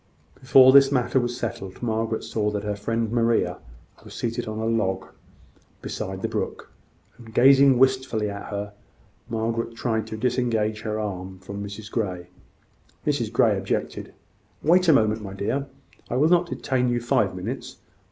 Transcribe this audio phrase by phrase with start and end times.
[0.33, 3.59] Before this matter was settled, Margaret saw that her friend Maria
[4.03, 5.05] was seated on a log
[5.83, 6.71] beside the brook,
[7.19, 8.73] and gazing wistfully at her.
[9.29, 12.29] Margaret tried to disengage her arm from Mrs Grey;
[13.05, 14.11] Mrs Grey objected.
[14.63, 15.67] "Wait a moment, my dear.
[16.09, 17.77] I will not detain you five minutes.